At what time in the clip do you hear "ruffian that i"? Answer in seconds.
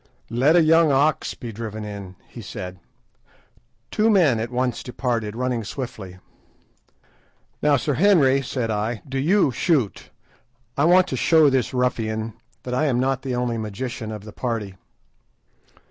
11.71-12.85